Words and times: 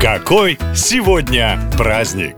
Какой 0.00 0.58
сегодня 0.74 1.58
праздник? 1.76 2.34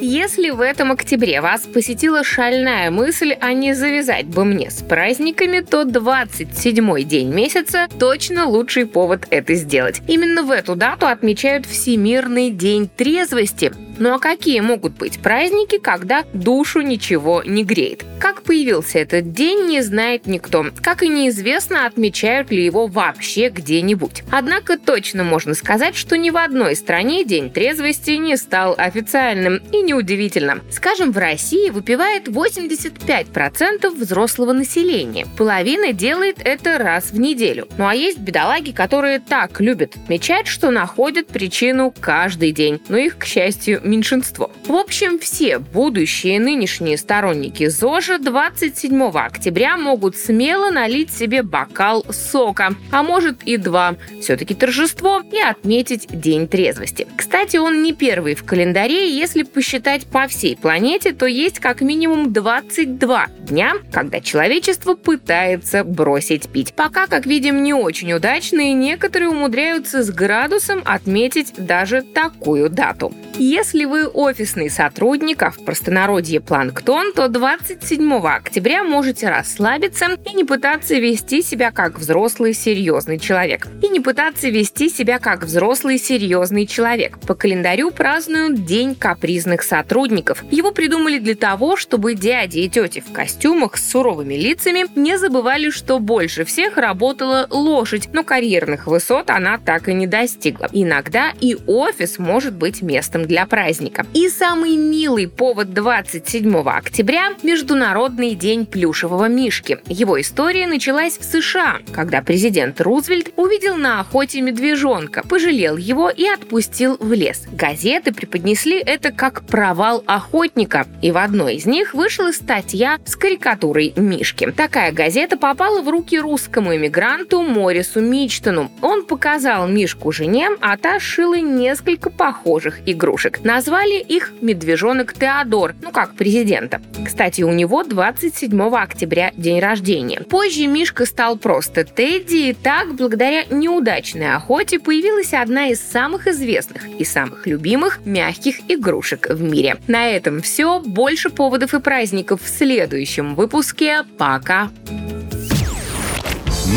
Если 0.00 0.50
в 0.50 0.60
этом 0.60 0.92
октябре 0.92 1.40
вас 1.40 1.62
посетила 1.62 2.22
шальная 2.22 2.92
мысль, 2.92 3.34
а 3.40 3.52
не 3.52 3.74
завязать 3.74 4.26
бы 4.26 4.44
мне 4.44 4.70
с 4.70 4.82
праздниками, 4.82 5.58
то 5.60 5.82
27-й 5.82 7.02
день 7.02 7.34
месяца 7.34 7.88
точно 7.98 8.46
лучший 8.46 8.86
повод 8.86 9.26
это 9.30 9.54
сделать. 9.54 10.00
Именно 10.06 10.44
в 10.44 10.52
эту 10.52 10.76
дату 10.76 11.08
отмечают 11.08 11.66
Всемирный 11.66 12.50
день 12.50 12.88
трезвости. 12.88 13.72
Ну 14.00 14.14
а 14.14 14.18
какие 14.18 14.60
могут 14.60 14.94
быть 14.94 15.20
праздники, 15.20 15.78
когда 15.78 16.24
душу 16.32 16.80
ничего 16.80 17.42
не 17.44 17.64
греет? 17.64 18.02
Как 18.18 18.42
появился 18.42 18.98
этот 18.98 19.32
день, 19.32 19.66
не 19.66 19.82
знает 19.82 20.26
никто. 20.26 20.64
Как 20.82 21.02
и 21.02 21.08
неизвестно, 21.08 21.84
отмечают 21.84 22.50
ли 22.50 22.64
его 22.64 22.86
вообще 22.86 23.50
где-нибудь. 23.50 24.22
Однако 24.30 24.78
точно 24.78 25.22
можно 25.22 25.52
сказать, 25.52 25.96
что 25.96 26.16
ни 26.16 26.30
в 26.30 26.38
одной 26.38 26.76
стране 26.76 27.26
День 27.26 27.50
трезвости 27.50 28.12
не 28.12 28.38
стал 28.38 28.74
официальным. 28.78 29.60
И 29.70 29.82
неудивительно. 29.82 30.60
Скажем, 30.70 31.12
в 31.12 31.18
России 31.18 31.68
выпивает 31.68 32.28
85% 32.28 33.90
взрослого 33.90 34.54
населения. 34.54 35.26
Половина 35.36 35.92
делает 35.92 36.38
это 36.42 36.78
раз 36.78 37.10
в 37.10 37.20
неделю. 37.20 37.68
Ну 37.76 37.86
а 37.86 37.94
есть 37.94 38.18
бедолаги, 38.18 38.72
которые 38.72 39.18
так 39.18 39.60
любят 39.60 39.96
отмечать, 39.96 40.46
что 40.46 40.70
находят 40.70 41.26
причину 41.26 41.92
каждый 42.00 42.52
день. 42.52 42.80
Но 42.88 42.96
их, 42.96 43.18
к 43.18 43.26
счастью, 43.26 43.82
меньшинство. 43.90 44.50
В 44.66 44.72
общем, 44.72 45.18
все 45.18 45.58
будущие 45.58 46.36
и 46.36 46.38
нынешние 46.38 46.96
сторонники 46.96 47.66
ЗОЖа 47.66 48.18
27 48.18 49.10
октября 49.10 49.76
могут 49.76 50.16
смело 50.16 50.70
налить 50.70 51.12
себе 51.12 51.42
бокал 51.42 52.06
сока, 52.10 52.74
а 52.90 53.02
может 53.02 53.42
и 53.44 53.56
два. 53.56 53.96
Все-таки 54.20 54.54
торжество 54.54 55.22
и 55.32 55.40
отметить 55.40 56.06
День 56.10 56.46
трезвости. 56.48 57.06
Кстати, 57.16 57.56
он 57.56 57.82
не 57.82 57.92
первый 57.92 58.34
в 58.34 58.44
календаре, 58.44 59.10
если 59.14 59.42
посчитать 59.42 60.06
по 60.06 60.26
всей 60.28 60.56
планете, 60.56 61.12
то 61.12 61.26
есть 61.26 61.58
как 61.58 61.80
минимум 61.80 62.32
22 62.32 63.26
дня, 63.40 63.74
когда 63.92 64.20
человечество 64.20 64.94
пытается 64.94 65.84
бросить 65.84 66.48
пить. 66.48 66.74
Пока, 66.74 67.06
как 67.06 67.26
видим, 67.26 67.62
не 67.62 67.74
очень 67.74 68.12
удачно, 68.12 68.60
и 68.60 68.72
некоторые 68.72 69.30
умудряются 69.30 70.02
с 70.02 70.10
градусом 70.10 70.82
отметить 70.84 71.54
даже 71.56 72.02
такую 72.02 72.70
дату. 72.70 73.12
Если 73.42 73.86
вы 73.86 74.06
офисный 74.06 74.68
сотрудник, 74.68 75.42
а 75.42 75.50
в 75.50 75.64
простонародье 75.64 76.42
планктон, 76.42 77.14
то 77.14 77.26
27 77.26 78.12
октября 78.26 78.84
можете 78.84 79.30
расслабиться 79.30 80.08
и 80.30 80.34
не 80.34 80.44
пытаться 80.44 80.96
вести 80.96 81.40
себя 81.40 81.70
как 81.70 81.98
взрослый 81.98 82.52
серьезный 82.52 83.18
человек. 83.18 83.66
И 83.80 83.88
не 83.88 83.98
пытаться 84.00 84.50
вести 84.50 84.90
себя 84.90 85.18
как 85.18 85.44
взрослый 85.44 85.96
серьезный 85.96 86.66
человек. 86.66 87.18
По 87.20 87.34
календарю 87.34 87.92
празднуют 87.92 88.66
День 88.66 88.94
капризных 88.94 89.62
сотрудников. 89.62 90.44
Его 90.50 90.70
придумали 90.70 91.18
для 91.18 91.34
того, 91.34 91.78
чтобы 91.78 92.16
дяди 92.16 92.58
и 92.58 92.68
тети 92.68 93.00
в 93.00 93.10
костюмах 93.10 93.78
с 93.78 93.90
суровыми 93.90 94.34
лицами 94.34 94.84
не 94.94 95.16
забывали, 95.16 95.70
что 95.70 95.98
больше 95.98 96.44
всех 96.44 96.76
работала 96.76 97.46
лошадь, 97.48 98.10
но 98.12 98.22
карьерных 98.22 98.86
высот 98.86 99.30
она 99.30 99.56
так 99.56 99.88
и 99.88 99.94
не 99.94 100.06
достигла. 100.06 100.68
Иногда 100.74 101.32
и 101.40 101.56
офис 101.66 102.18
может 102.18 102.52
быть 102.52 102.82
местом 102.82 103.29
для 103.30 103.46
праздника. 103.46 104.04
И 104.12 104.28
самый 104.28 104.76
милый 104.76 105.28
повод 105.28 105.72
27 105.72 106.52
октября– 106.68 107.34
Международный 107.44 108.34
день 108.34 108.66
плюшевого 108.66 109.26
мишки. 109.28 109.78
Его 109.86 110.20
история 110.20 110.66
началась 110.66 111.16
в 111.16 111.22
США, 111.22 111.78
когда 111.92 112.22
президент 112.22 112.80
Рузвельт 112.80 113.30
увидел 113.36 113.76
на 113.76 114.00
охоте 114.00 114.40
медвежонка, 114.40 115.22
пожалел 115.22 115.76
его 115.76 116.10
и 116.10 116.26
отпустил 116.26 116.96
в 116.98 117.12
лес. 117.12 117.44
Газеты 117.52 118.12
преподнесли 118.12 118.80
это 118.80 119.12
как 119.12 119.44
провал 119.46 120.02
охотника, 120.06 120.88
и 121.00 121.12
в 121.12 121.16
одной 121.16 121.54
из 121.54 121.66
них 121.66 121.94
вышла 121.94 122.32
статья 122.32 122.98
с 123.04 123.14
карикатурой 123.14 123.92
Мишки. 123.94 124.50
Такая 124.50 124.90
газета 124.90 125.36
попала 125.36 125.82
в 125.82 125.88
руки 125.88 126.18
русскому 126.18 126.74
эмигранту 126.74 127.42
Морису 127.42 128.00
Мичтону. 128.00 128.72
Он 128.82 129.04
показал 129.04 129.68
Мишку 129.68 130.10
жене, 130.10 130.48
а 130.60 130.76
та 130.76 130.98
шила 130.98 131.36
несколько 131.36 132.10
похожих 132.10 132.80
игрушек 132.86 133.19
игрушек. 133.20 133.44
Назвали 133.44 134.00
их 134.00 134.32
«Медвежонок 134.40 135.12
Теодор», 135.12 135.74
ну 135.82 135.90
как 135.90 136.14
президента. 136.14 136.80
Кстати, 137.04 137.42
у 137.42 137.52
него 137.52 137.82
27 137.82 138.60
октября 138.74 139.32
день 139.36 139.60
рождения. 139.60 140.20
Позже 140.20 140.66
Мишка 140.66 141.06
стал 141.06 141.36
просто 141.36 141.84
Тедди, 141.84 142.50
и 142.50 142.52
так, 142.54 142.94
благодаря 142.94 143.44
неудачной 143.44 144.34
охоте, 144.34 144.78
появилась 144.78 145.34
одна 145.34 145.68
из 145.68 145.80
самых 145.80 146.26
известных 146.26 146.88
и 146.88 147.04
самых 147.04 147.46
любимых 147.46 148.00
мягких 148.04 148.60
игрушек 148.68 149.28
в 149.30 149.42
мире. 149.42 149.76
На 149.86 150.08
этом 150.08 150.40
все. 150.40 150.80
Больше 150.80 151.30
поводов 151.30 151.74
и 151.74 151.80
праздников 151.80 152.42
в 152.42 152.48
следующем 152.48 153.34
выпуске. 153.34 154.04
Пока! 154.18 154.70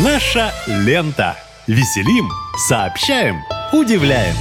Наша 0.04 0.52
лента. 0.66 1.36
Веселим, 1.66 2.28
сообщаем, 2.68 3.36
удивляем. 3.72 4.34